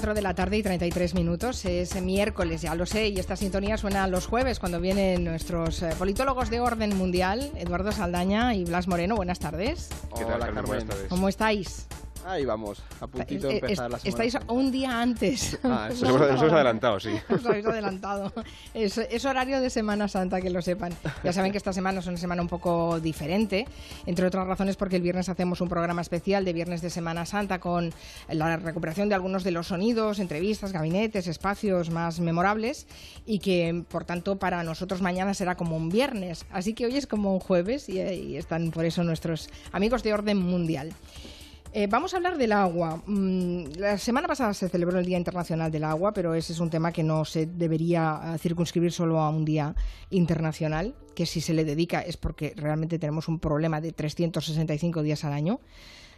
[0.00, 1.62] 4 de la tarde y 33 minutos.
[1.66, 5.90] Es miércoles, ya lo sé, y esta sintonía suena los jueves cuando vienen nuestros eh,
[5.98, 9.14] politólogos de orden mundial, Eduardo Saldaña y Blas Moreno.
[9.14, 9.90] Buenas tardes.
[10.16, 10.64] ¿Qué tal, Carmen?
[10.64, 11.06] Buenas tardes.
[11.10, 11.86] ¿Cómo estáis?
[12.26, 14.24] Ahí vamos, a puntito de Eh, empezar la semana.
[14.24, 15.58] Estáis un día antes.
[15.64, 17.10] Ah, eso adelantado, sí.
[17.28, 18.32] Os habéis adelantado.
[18.74, 20.92] Es, es horario de Semana Santa, que lo sepan.
[21.22, 23.66] Ya saben que esta semana es una semana un poco diferente,
[24.06, 27.60] entre otras razones porque el viernes hacemos un programa especial de Viernes de Semana Santa
[27.60, 27.92] con
[28.28, 32.86] la recuperación de algunos de los sonidos, entrevistas, gabinetes, espacios más memorables
[33.26, 36.44] y que, por tanto, para nosotros mañana será como un viernes.
[36.50, 40.12] Así que hoy es como un jueves y, y están por eso nuestros amigos de
[40.14, 40.92] orden mundial.
[41.72, 43.00] Eh, vamos a hablar del agua.
[43.06, 46.68] Mm, La semana pasada se celebró el Día Internacional del Agua, pero ese es un
[46.68, 49.76] tema que no se debería eh, circunscribir solo a un día
[50.10, 55.24] internacional, que si se le dedica es porque realmente tenemos un problema de 365 días
[55.24, 55.60] al año.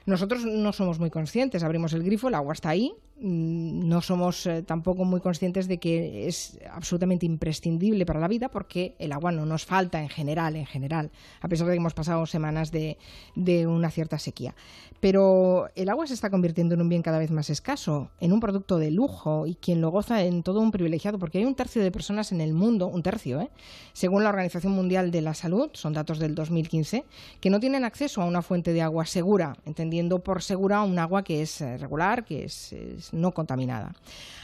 [0.06, 4.62] Nosotros no somos muy conscientes, abrimos el grifo, el agua está ahí, no somos eh,
[4.62, 9.46] tampoco muy conscientes de que es absolutamente imprescindible para la vida porque el agua no
[9.46, 12.98] nos falta en general, en general, a pesar de que hemos pasado semanas de,
[13.36, 14.54] de una cierta sequía.
[15.00, 18.40] Pero el agua se está convirtiendo en un bien cada vez más escaso, en un
[18.40, 21.82] producto de lujo y quien lo goza en todo un privilegiado, porque hay un tercio
[21.82, 23.50] de personas en el mundo, un tercio, ¿eh?
[23.92, 27.04] según la Organización Mundial de la Salud, son datos del 2015,
[27.40, 31.22] que no tienen acceso a una fuente de agua segura, entendiendo por segura un agua
[31.22, 32.74] que es eh, regular, que es
[33.12, 33.94] no contaminada.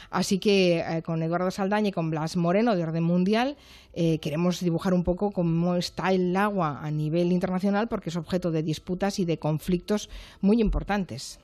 [0.09, 3.57] Así que eh, con Eduardo Saldaña y con Blas Moreno de Orden Mundial
[3.93, 8.51] eh, queremos dibujar un poco cómo está el agua a nivel internacional porque es objeto
[8.51, 10.09] de disputas y de conflictos
[10.41, 11.39] muy importantes.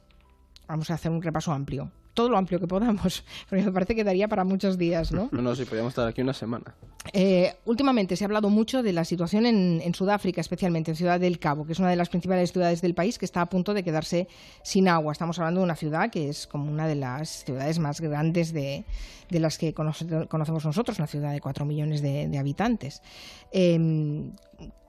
[0.67, 1.92] Vamos a hacer un repaso amplio.
[2.16, 5.30] Todo lo amplio que podamos, porque me parece que daría para muchos días, ¿no?
[5.31, 6.73] No, no, sí, podríamos estar aquí una semana.
[7.13, 11.19] Eh, últimamente se ha hablado mucho de la situación en, en Sudáfrica, especialmente en Ciudad
[11.19, 13.75] del Cabo, que es una de las principales ciudades del país que está a punto
[13.75, 14.27] de quedarse
[14.63, 15.11] sin agua.
[15.11, 18.86] Estamos hablando de una ciudad que es como una de las ciudades más grandes de,
[19.30, 23.04] de las que conoce- conocemos nosotros, una ciudad de cuatro millones de, de habitantes.
[23.52, 24.31] Eh,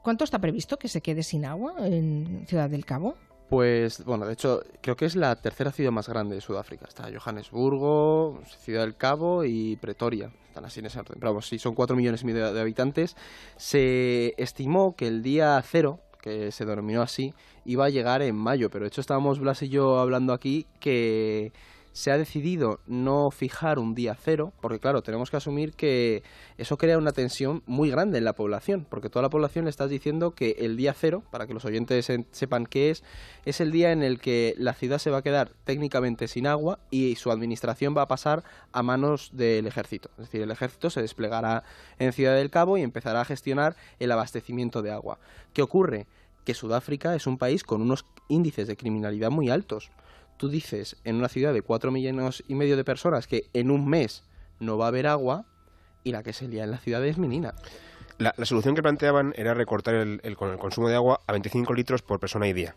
[0.03, 3.17] ¿Cuánto está previsto que se quede sin agua en Ciudad del Cabo?
[3.49, 6.87] Pues, bueno, de hecho, creo que es la tercera ciudad más grande de Sudáfrica.
[6.89, 10.33] Está Johannesburgo, Ciudad del Cabo y Pretoria.
[10.49, 11.17] Están así en ese orden.
[11.21, 13.15] Pero vamos, sí, son cuatro millones y medio de habitantes.
[13.57, 17.35] Se estimó que el día cero, que se denominó así,
[17.65, 18.69] iba a llegar en mayo.
[18.69, 21.53] Pero de hecho estábamos Blas y yo hablando aquí que
[21.97, 26.23] se ha decidido no fijar un día cero, porque claro, tenemos que asumir que
[26.59, 29.89] eso crea una tensión muy grande en la población, porque toda la población le estás
[29.89, 33.03] diciendo que el día cero, para que los oyentes en- sepan qué es,
[33.47, 36.81] es el día en el que la ciudad se va a quedar técnicamente sin agua
[36.91, 40.11] y su administración va a pasar a manos del ejército.
[40.19, 41.65] Es decir, el ejército se desplegará
[41.99, 45.19] en Ciudad del Cabo y empezará a gestionar el abastecimiento de agua.
[45.55, 46.07] ¿Qué ocurre?
[46.45, 49.91] Que Sudáfrica es un país con unos índices de criminalidad muy altos
[50.37, 53.89] tú dices en una ciudad de 4 millones y medio de personas que en un
[53.89, 54.25] mes
[54.61, 55.47] no va a haber agua
[56.05, 57.55] y la que se lía en la ciudad es menina.
[58.19, 61.75] La, la solución que planteaban era recortar el, el el consumo de agua a 25
[61.75, 62.75] litros por persona y día.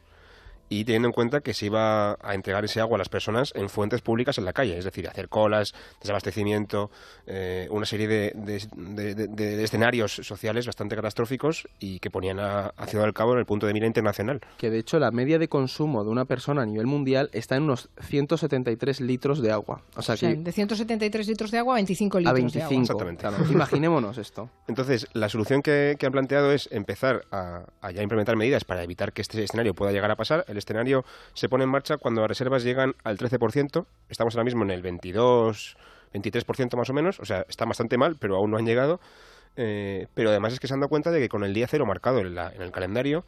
[0.69, 3.69] Y teniendo en cuenta que se iba a entregar ese agua a las personas en
[3.69, 6.91] fuentes públicas en la calle, es decir, hacer colas, desabastecimiento,
[7.28, 12.40] eh, una serie de, de- de- de- de escenarios sociales bastante catastróficos y que ponían
[12.40, 14.41] a, a Ciudad del Cabo en el punto de mira internacional.
[14.57, 17.63] Que de hecho la media de consumo de una persona a nivel mundial está en
[17.63, 19.81] unos 173 litros de agua.
[19.96, 22.41] O sea O sea, que de 173 litros de agua a 25 a litros de
[22.59, 22.66] 25.
[22.66, 22.81] agua.
[22.81, 23.22] Exactamente.
[23.22, 24.50] Claro, imaginémonos esto.
[24.68, 28.84] Entonces, la solución que, que han planteado es empezar a, a ya implementar medidas para
[28.84, 30.46] evitar que este escenario pueda llegar a pasar.
[30.47, 31.03] El escenario
[31.33, 33.85] se pone en marcha cuando las reservas llegan al 13%.
[34.09, 35.77] Estamos ahora mismo en el 22,
[36.13, 37.19] 23% más o menos.
[37.19, 38.99] O sea, está bastante mal, pero aún no han llegado.
[39.55, 41.85] Eh, pero además es que se han dado cuenta de que con el día cero
[41.85, 43.25] marcado en, la- en el calendario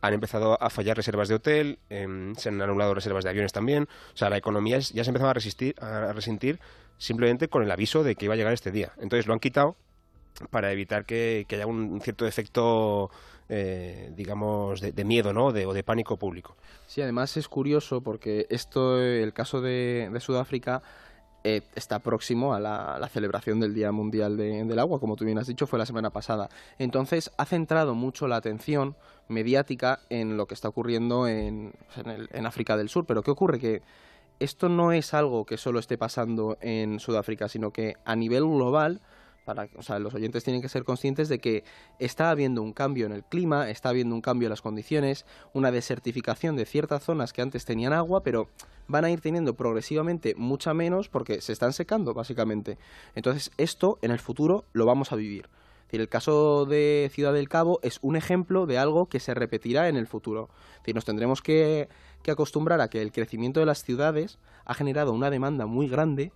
[0.00, 3.84] han empezado a fallar reservas de hotel, em, se han anulado reservas de aviones también.
[4.12, 6.60] O sea, la economía ya se empezaba a, resistir, a resentir
[6.98, 8.92] simplemente con el aviso de que iba a llegar este día.
[8.98, 9.76] Entonces lo han quitado
[10.50, 13.10] para evitar que, haya un, cierto efecto,
[13.48, 15.52] eh, digamos, de, miedo, ¿no?
[15.52, 16.56] De, o de pánico público.
[16.86, 20.82] Sí, además es curioso porque esto, el caso de, Sudáfrica,
[21.44, 25.38] eh, está próximo a la, celebración del Día Mundial de- del Agua, como tú bien
[25.38, 26.48] has dicho, fue la semana pasada.
[26.78, 28.96] Entonces ha centrado mucho la atención
[29.28, 33.04] mediática en lo que está ocurriendo en, en el- en África del Sur.
[33.06, 33.58] Pero ¿qué ocurre?
[33.58, 33.82] Que
[34.40, 39.00] esto no es algo que solo esté pasando en Sudáfrica, sino que a nivel global
[39.44, 39.68] para,
[39.98, 41.64] los oyentes tienen que ser conscientes de que
[41.98, 45.70] está habiendo un cambio en el clima, está habiendo un cambio en las condiciones, una
[45.70, 48.48] desertificación de ciertas zonas que antes tenían agua, pero
[48.88, 52.78] van a ir teniendo progresivamente mucha menos porque se están secando, básicamente.
[53.14, 55.48] Entonces, esto en el futuro lo vamos a vivir.
[55.90, 59.96] El caso de Ciudad del Cabo es un ejemplo de algo que se repetirá en
[59.96, 60.48] el futuro.
[60.92, 61.88] Nos tendremos que,
[62.24, 66.32] que acostumbrar a que el crecimiento de las ciudades ha generado una demanda muy grande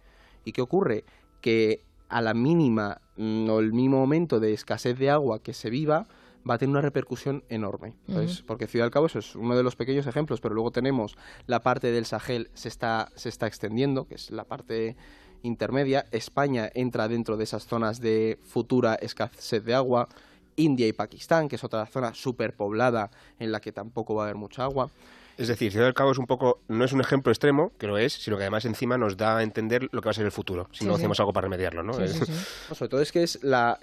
[0.49, 1.04] ¿Y qué ocurre?
[1.43, 5.70] Que a la mínima mm, o el mínimo momento de escasez de agua que se
[5.70, 6.06] viva,
[6.49, 7.94] va a tener una repercusión enorme.
[8.06, 11.16] Entonces, Porque Ciudad del Cabo eso es uno de los pequeños ejemplos, pero luego tenemos
[11.46, 14.96] la parte del Sahel se está, se está extendiendo, que es la parte
[15.43, 16.06] intermedia.
[16.10, 20.08] España entra dentro de esas zonas de futura escasez de agua.
[20.56, 24.37] India y Pakistán, que es otra zona superpoblada en la que tampoco va a haber
[24.37, 24.90] mucha agua.
[25.38, 27.96] Es decir, Ciudad del Cabo es un poco, no es un ejemplo extremo, que lo
[27.96, 30.32] es, sino que además encima nos da a entender lo que va a ser el
[30.32, 31.93] futuro, si no hacemos algo para remediarlo, ¿no?
[31.93, 33.79] sobre todo es que es la,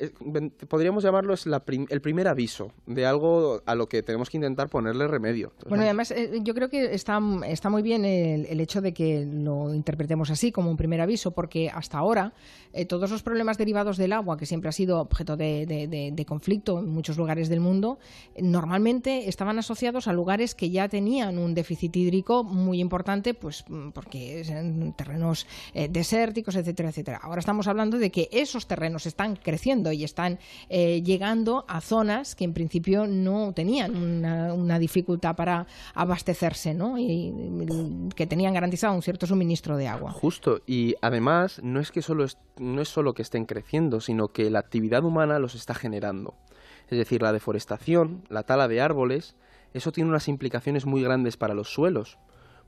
[0.68, 4.68] podríamos llamarlo es la el primer aviso de algo a lo que tenemos que intentar
[4.68, 5.54] ponerle remedio.
[5.70, 9.74] bueno, además eh, yo creo que está, está muy bien el, hecho de que lo
[9.74, 12.34] interpretemos así, como un primer aviso, porque hasta ahora
[12.74, 16.90] eh, todos los problemas derivados del agua, que siempre ha sido objeto de conflicto en
[16.90, 17.98] muchos lugares del mundo,
[18.38, 23.64] normalmente estaban asociados a lugares que ya tenían un un déficit hídrico muy importante, pues
[23.68, 27.20] mm, porque es en terrenos eh, desérticos, etcétera, etcétera.
[27.22, 30.40] Ahora estamos hablando de que esos terrenos están creciendo y están
[30.70, 36.98] eh, llegando a zonas que en principio no tenían una, dificultad para abastecerse, ¿no?
[36.98, 37.34] Y,
[38.16, 40.12] que tenían garantizado un cierto suministro de agua.
[40.12, 42.26] Justo, y además no es que solo
[42.58, 46.36] no es solo que estén creciendo, sino que la actividad humana los está generando.
[46.90, 49.36] Es decir, la deforestación, la tala de árboles,
[49.76, 52.18] eso tiene unas implicaciones muy grandes para los suelos,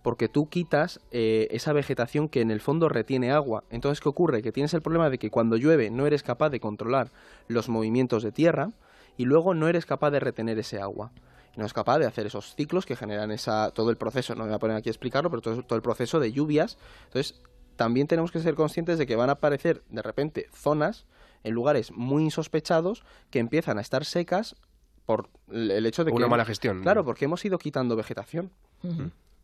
[0.01, 3.63] porque tú quitas eh, esa vegetación que en el fondo retiene agua.
[3.69, 4.41] Entonces, ¿qué ocurre?
[4.41, 7.13] Que tienes el problema de que cuando llueve no eres capaz de controlar
[7.47, 8.73] los movimientos de tierra
[9.15, 11.13] y luego no eres capaz de retener ese agua.
[11.55, 14.49] no es capaz de hacer esos ciclos que generan esa, todo el proceso, no me
[14.49, 16.77] voy a poner aquí a explicarlo, pero todo, todo el proceso de lluvias.
[17.05, 17.41] Entonces,
[17.77, 21.05] también tenemos que ser conscientes de que van a aparecer de repente zonas
[21.43, 24.57] en lugares muy insospechados que empiezan a estar secas
[25.07, 26.17] por el hecho de que...
[26.17, 26.81] Una mala gestión.
[26.83, 28.51] Claro, porque hemos ido quitando vegetación.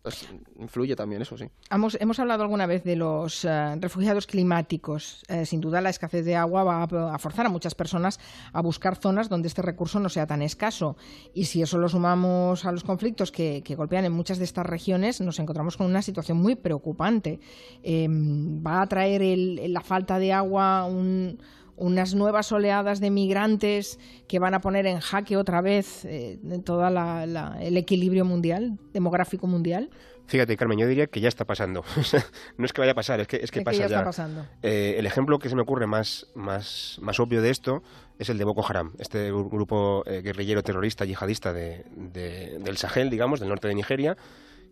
[0.02, 0.28] Pues
[0.60, 1.46] influye también eso, sí.
[1.72, 5.24] Hemos, hemos hablado alguna vez de los eh, refugiados climáticos.
[5.30, 8.20] Eh, sin duda, la escasez de agua va a, forzar a muchas personas
[8.52, 10.98] a buscar zonas donde este recurso no sea tan escaso.
[11.34, 15.22] Y si eso lo sumamos a los conflictos que, golpean en muchas de estas regiones,
[15.22, 17.40] nos encontramos con una situación muy preocupante.
[17.82, 19.22] Em, va a traer
[19.70, 21.40] la falta de agua un
[21.76, 26.88] unas nuevas oleadas de migrantes que van a poner en jaque otra vez eh, todo
[26.88, 29.90] el equilibrio mundial, demográfico mundial?
[30.26, 31.84] Fíjate, Carmen, yo diría que ya está pasando.
[32.58, 34.48] no es que vaya a pasar, es que, es que pasa ya.
[34.62, 37.84] Eh, el ejemplo que se me ocurre más, más, más obvio de esto
[38.20, 43.40] es el de Boko Haram, este grupo eh, guerrillero terrorista yihadista de, del Sahel, digamos,
[43.40, 44.18] del norte de Nigeria,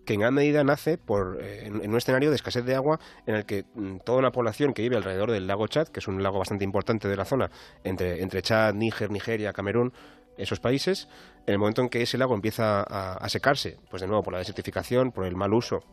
[0.06, 3.36] que en gran medida nace por, eh, en, un escenario de escasez de agua en
[3.36, 6.22] el que mm, toda una población que vive alrededor del lago Chad, que es un
[6.24, 7.52] lago bastante importante de la zona,
[7.84, 9.94] entre, entre Chad, Níger, Nigeria, Camerún,
[10.38, 11.08] esos países,
[11.46, 14.34] en el momento en que ese lago empieza a, a secarse, pues de nuevo por
[14.34, 15.84] la desertificación, por el mal uso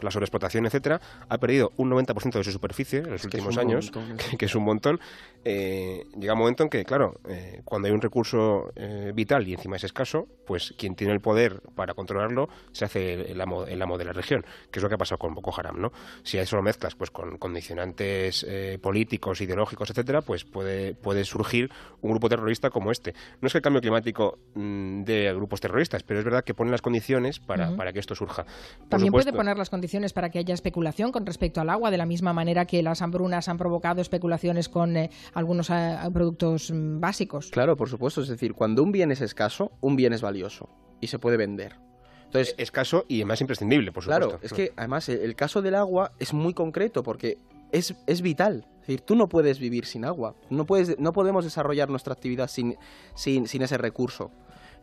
[0.00, 3.92] la sobreexplotación, etcétera, ha perdido un 90% de su superficie en los últimos años,
[4.38, 5.00] que, es un montón.
[5.44, 9.54] Eh, llega un momento en que, claro, eh, cuando hay un recurso eh, vital y
[9.54, 13.80] encima es escaso, pues quien tiene el poder para controlarlo se hace el amo, el
[13.80, 15.92] amo de la región, que es lo que ha pasado con Boko Haram, ¿no?
[16.22, 18.46] Si a eso lo mezclas pues con condicionantes
[18.80, 21.70] políticos, ideológicos, etcétera, pues puede, puede surgir
[22.00, 23.14] un grupo terrorista como este.
[23.40, 26.70] No es que el cambio climático mm, de grupos terroristas, pero es verdad que pone
[26.70, 28.44] las condiciones para, para que esto surja.
[28.88, 32.06] También puede poner las condiciones para que haya especulación con respecto al agua, de la
[32.06, 37.50] misma manera que las hambrunas han provocado especulaciones con eh, algunos eh, productos mm, básicos.
[37.50, 38.22] Claro, por supuesto.
[38.22, 40.68] Es decir, cuando un bien es escaso, un bien es valioso
[41.00, 41.76] y se puede vender.
[42.24, 44.28] Entonces, escaso y además imprescindible, por supuesto.
[44.28, 47.38] Claro, es que además el caso del agua es muy concreto porque
[47.70, 48.66] es, es vital.
[48.80, 50.34] Es decir, tú no puedes vivir sin agua.
[50.50, 52.76] No, puedes, no podemos desarrollar nuestra actividad sin,
[53.14, 54.30] sin, sin ese recurso.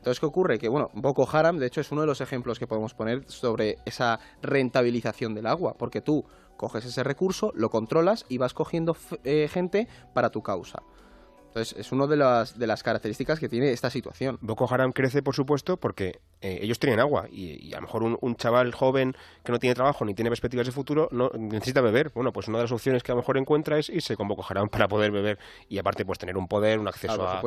[0.02, 0.58] Entonces, ¿qué ocurre?
[0.58, 3.78] Que, bueno, Boko Haram, de hecho, es uno de los ejemplos que podemos poner sobre
[3.86, 6.26] esa rentabilización del agua, porque tú
[6.58, 10.82] coges ese recurso, lo controlas y vas cogiendo eh, gente para tu causa.
[11.50, 14.40] Entonces, es una de las, de las características que tiene esta situación.
[14.42, 18.36] Boko Haram crece, por supuesto, porque eh, ellos tienen agua y, a lo mejor un,
[18.36, 22.12] chaval joven que no tiene trabajo ni tiene perspectivas de futuro no necesita beber.
[22.16, 24.44] Bueno, pues una de las opciones que a lo mejor encuentra es irse con Boko
[24.48, 25.38] Haram para poder beber
[25.70, 27.42] y aparte pues tener un poder, un acceso a,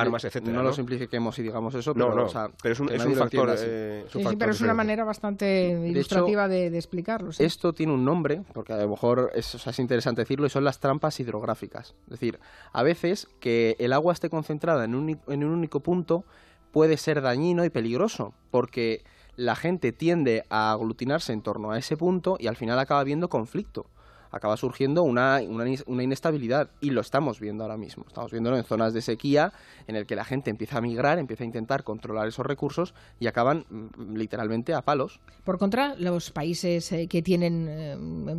[0.00, 0.52] armas, etcétera.
[0.52, 2.26] No, lo simplifiquemos y digamos eso, pero,
[2.62, 3.54] pero es un, factor.
[3.58, 7.30] Eh, sí, pero es una manera bastante ilustrativa de, explicarlo.
[7.38, 10.80] Esto tiene un nombre, porque a lo mejor es, es interesante decirlo, y son las
[10.80, 11.94] trampas hidrográficas.
[12.04, 12.40] Es decir,
[12.72, 16.24] a veces que que el agua esté concentrada en un, en un único punto
[16.72, 19.02] puede ser dañino y peligroso, porque
[19.36, 23.28] la gente tiende a aglutinarse en torno a ese punto y al final acaba habiendo
[23.28, 23.86] conflicto.
[24.30, 28.04] Acaba surgiendo una, una, inestabilidad y lo estamos viendo ahora mismo.
[28.06, 29.52] Estamos viéndolo en zonas de sequía
[29.86, 33.26] en el que la gente empieza a migrar, empieza a intentar controlar esos recursos y
[33.26, 35.20] acaban mm, literalmente a palos.
[35.44, 37.96] Por contra, los países eh, que tienen eh,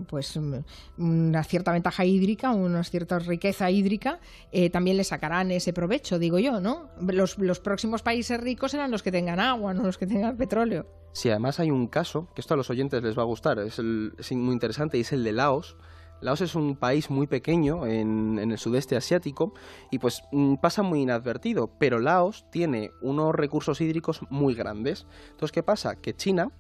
[0.08, 0.56] pues mm,
[0.98, 4.20] una cierta ventaja hídrica, una cierta riqueza hídrica,
[4.52, 6.90] eh, también le sacarán ese provecho, digo yo, ¿no?
[7.02, 11.01] Los, los próximos países ricos serán los que tengan agua, no los que tengan petróleo.
[11.14, 13.80] Sí, además hay un caso, que esto a los oyentes les va a gustar, es,
[13.80, 15.76] muy interesante, y es el de Laos.
[16.22, 19.54] Laos es un país muy pequeño en, el sudeste asiático
[19.90, 25.08] y pues mm, pasa muy inadvertido, pero Laos tiene unos recursos hídricos muy grandes.
[25.32, 25.96] Entonces, ¿qué pasa?
[25.96, 26.52] Que China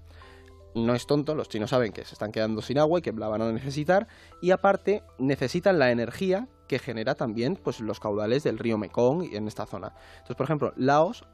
[0.73, 3.27] no es tonto, los chinos saben que se están quedando sin agua y que la
[3.27, 4.07] van a necesitar
[4.41, 9.47] y aparte necesitan la energía que genera también pues los caudales del río Mekong en
[9.47, 9.93] esta zona.
[10.13, 11.25] Entonces, por ejemplo, Laos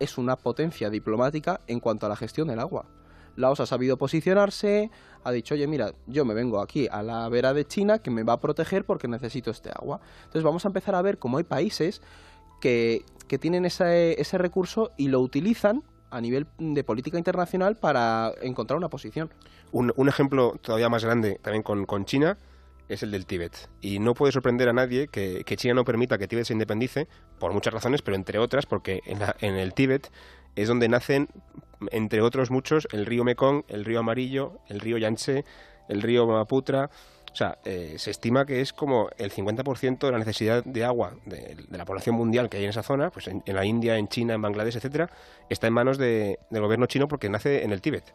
[0.00, 2.86] es una potencia diplomática en cuanto a la gestión del agua.
[3.36, 4.90] Laos ha sabido posicionarse,
[5.22, 8.22] ha dicho, oye, mira, yo me vengo aquí a la vera de China que me
[8.22, 10.00] va a proteger porque necesito este agua.
[10.20, 12.02] Entonces vamos a empezar a ver cómo hay países
[12.60, 13.04] que,
[13.40, 18.88] tienen ese, ese recurso y lo utilizan a nivel de política internacional para encontrar una
[18.88, 19.30] posición.
[19.70, 22.36] Un, un ejemplo todavía más grande también con, con China
[22.90, 23.68] es el del Tíbet.
[23.80, 27.52] Y no puede sorprender a nadie que, China no permita que Tíbet se independice, por
[27.52, 30.10] muchas razones, pero entre otras porque en, el Tíbet
[30.56, 31.28] es donde nacen,
[31.90, 35.44] entre otros muchos, el río Mekong, el río Amarillo, el río Yangtze,
[35.88, 36.90] el río Maputra.
[37.32, 41.14] O sea, eh, se estima que es como el 50% de la necesidad de agua
[41.26, 44.34] de, la población mundial que hay en esa zona, pues en, la India, en China,
[44.34, 45.08] en Bangladesh, etcétera,
[45.48, 48.12] está en manos del gobierno chino porque nace en el Tíbet.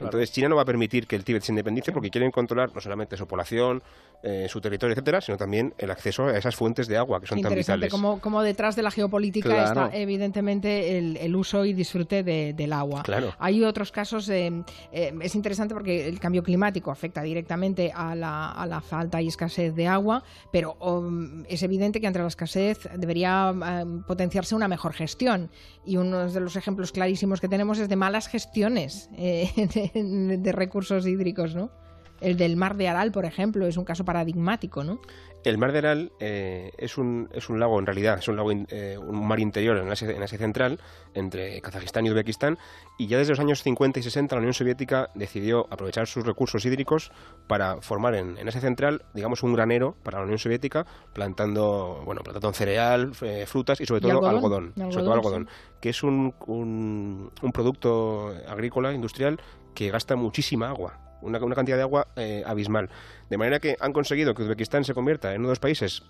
[0.00, 2.80] Entonces China no va a permitir que el Tíbet se independice porque quieren controlar no
[2.80, 3.82] solamente su población,
[4.22, 7.40] eh, su territorio, etcétera, sino también el acceso a esas fuentes de agua que son
[7.40, 7.90] tan vitales.
[7.90, 13.02] Como, como detrás de la geopolítica está evidentemente el, uso y disfrute del agua.
[13.02, 13.32] Claro.
[13.38, 18.66] Hay otros casos, eh, es interesante porque el cambio climático afecta directamente a la, a
[18.66, 23.52] la falta y escasez de agua, pero um, es evidente que ante la escasez debería
[23.52, 25.50] um, potenciarse una mejor gestión.
[25.84, 29.08] Y uno de los ejemplos clarísimos que tenemos es de malas gestiones.
[29.16, 29.48] Eh,
[29.94, 31.70] de recursos hídricos, ¿no?
[32.20, 35.00] El del mar de Aral, por ejemplo, es un caso paradigmático, ¿no?
[35.44, 38.50] El mar de Aral eh, es, un, es un lago, en realidad, es un lago,
[38.50, 40.80] eh, un mar interior en Asia, en Asia, Central,
[41.14, 42.58] entre Kazajistán y Uzbekistán,
[42.98, 46.64] y ya desde los años 50 y 60 la Unión Soviética decidió aprovechar sus recursos
[46.64, 47.12] hídricos
[47.46, 52.52] para formar en, Asia Central, digamos, un granero para la Unión Soviética, plantando, bueno, plantando
[52.52, 55.48] cereal, eh, frutas y sobre todo algodón, sobre todo algodón,
[55.80, 59.40] que es un, un, un producto agrícola, industrial,
[59.74, 62.90] que gasta muchísima agua una, cantidad de agua eh, abismal.
[63.30, 66.02] De manera que han conseguido que Uzbekistán se convierta en uno de los países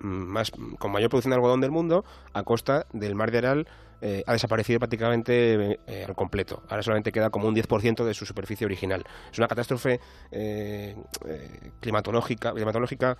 [0.00, 3.68] mm, más, con mayor producción de algodón del mundo a costa del mar de Aral
[4.00, 6.62] eh, ha desaparecido prácticamente eh, al completo.
[6.68, 9.04] Ahora solamente queda como un 10% de su superficie original.
[9.32, 9.98] Es una catástrofe
[10.30, 10.94] eh,
[11.80, 13.16] climatológica, climatológica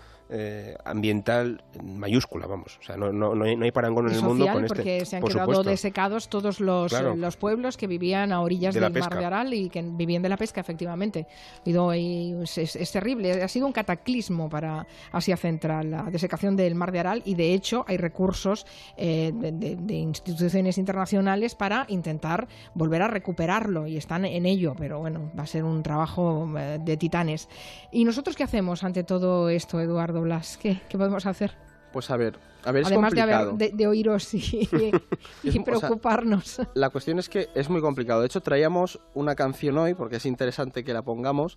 [0.84, 2.78] ambiental mayúscula, vamos.
[2.80, 4.76] O sea, no, no, no, hay, parangón en el mundo con este.
[4.76, 9.18] porque se han quedado desecados todos los, los, pueblos que vivían a orillas del mar
[9.18, 11.26] de Aral y que vivían de la pesca, efectivamente.
[11.64, 13.42] Es, es, terrible.
[13.42, 17.54] Ha sido un cataclismo para Asia Central, la desecación del mar de Aral y, de
[17.54, 18.66] hecho, hay recursos
[18.96, 25.30] de, de instituciones internacionales para intentar volver a recuperarlo y están en ello, pero bueno,
[25.38, 27.48] va a ser un trabajo eh, de titanes.
[27.92, 30.58] ¿Y nosotros qué hacemos ante todo esto, Eduardo Blas?
[30.60, 31.56] ¿Qué, podemos hacer?
[31.92, 34.68] Pues a ver, a ver, Además de, de, oíros y,
[35.64, 36.60] preocuparnos.
[36.74, 38.20] la cuestión es que es muy complicado.
[38.20, 41.56] De hecho, traíamos una canción hoy, porque es interesante que la pongamos,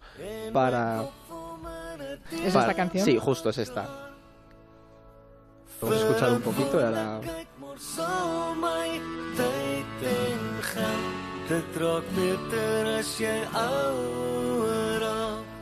[0.53, 1.03] para...
[2.32, 3.03] ¿Es esta canción?
[3.03, 4.11] Sí, justo es esta.
[5.81, 6.79] Vamos a escuchar un poquito.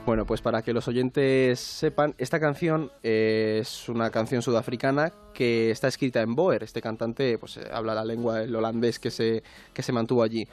[0.05, 5.87] Bueno, pues para que los oyentes sepan, esta canción es una canción sudafricana que está
[5.87, 6.63] escrita en Boer.
[6.63, 10.47] Este cantante pues, eh, habla la lengua del holandés que se, que se mantuvo allí.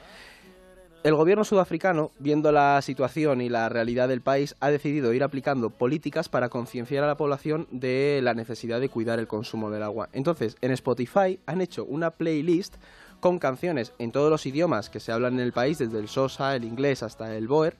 [1.07, 5.69] El gobierno sudafricano, viendo la situación y la realidad del país, ha decidido ir aplicando
[5.69, 10.09] políticas para concienciar a la población de la necesidad de cuidar el consumo del agua.
[10.11, 12.75] Entonces, en Spotify han hecho una playlist
[13.21, 16.57] con canciones en todos los idiomas que se hablan en el país, desde el sosa,
[16.57, 17.77] el inglés hasta el boer,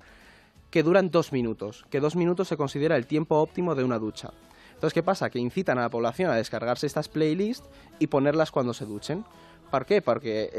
[0.71, 4.31] que duran dos minutos, que dos minutos se considera el tiempo óptimo de una ducha.
[4.75, 5.29] Entonces, ¿qué pasa?
[5.29, 7.67] Que incitan a la población a descargarse estas playlists
[7.99, 9.25] y ponerlas cuando se duchen.
[9.71, 10.01] ¿Por qué?
[10.01, 10.49] Porque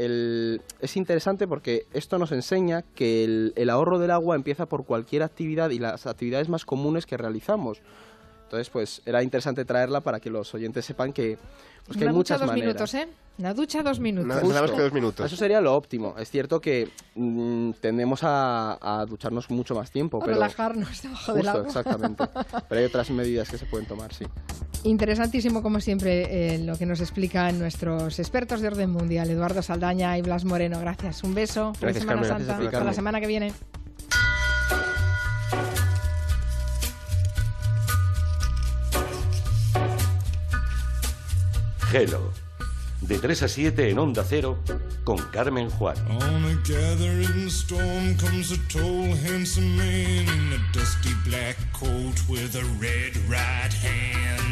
[0.79, 3.23] es interesante porque esto nos enseña que
[3.55, 7.81] el, ahorro del agua empieza por cualquier actividad y las actividades más comunes que realizamos.
[8.49, 11.37] Entonces, pues era interesante traerla para que los oyentes sepan que,
[11.85, 12.65] pues, que Una hay ducha muchas dos maneras.
[12.67, 13.07] minutos, ¿eh?
[13.37, 14.27] Una ducha dos minutos.
[14.27, 15.23] Nada, más que dos minutos.
[15.27, 16.15] Eso sería lo óptimo.
[16.17, 21.33] Es cierto que mm, tendemos a, a ducharnos mucho más tiempo, O pero relajarnos debajo
[21.33, 21.67] del justo, agua.
[21.67, 22.23] exactamente.
[22.69, 24.25] Pero hay otras medidas que se pueden tomar, sí.
[24.83, 30.17] Interesantísimo, como siempre, eh, lo que nos explican nuestros expertos de orden mundial, Eduardo Saldaña
[30.17, 30.79] y Blas Moreno.
[30.79, 31.23] Gracias.
[31.23, 31.73] Un beso.
[31.79, 32.39] Gracias, Semana Carmen.
[32.47, 32.53] Santa.
[32.53, 33.53] Gracias a ti, Hasta la semana que viene.
[41.91, 42.31] Hello.
[43.01, 44.59] De 3 a 7 en Onda Cero
[45.03, 45.97] con Carmen Juan.
[46.21, 52.55] On a gathering storm comes a tall, handsome man in a dusty black coat with
[52.55, 54.48] a red right hand.